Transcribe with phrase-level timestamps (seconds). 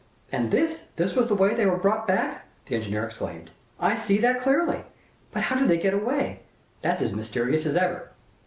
[0.31, 3.51] "And this this was the way they were brought back!" the engineer exclaimed.
[3.79, 4.83] "I see that clearly.
[5.31, 6.39] But how did they get away?
[6.81, 8.09] That's as mysterious as ever."